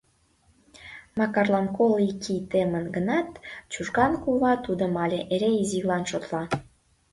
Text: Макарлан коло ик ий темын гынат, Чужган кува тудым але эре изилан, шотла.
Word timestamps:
Макарлан 1.17 1.67
коло 1.75 1.97
ик 2.09 2.21
ий 2.33 2.41
темын 2.51 2.85
гынат, 2.95 3.29
Чужган 3.71 4.13
кува 4.23 4.53
тудым 4.65 4.93
але 5.03 5.19
эре 5.33 5.51
изилан, 5.61 6.03
шотла. 6.11 6.43